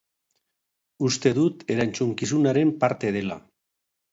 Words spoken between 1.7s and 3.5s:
erantzukizunaren parte dela.